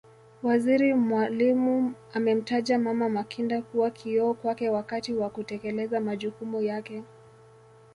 Waziri 0.43 0.93
Mwalimu 0.93 1.93
amemtaja 2.13 2.79
Mama 2.79 3.09
Makinda 3.09 3.61
kuwa 3.61 3.89
kioo 3.91 4.33
kwake 4.33 4.69
wakati 4.69 5.13
wa 5.13 5.29
kutekeleza 5.29 5.99
majukumu 6.01 6.61
yake 6.61 7.03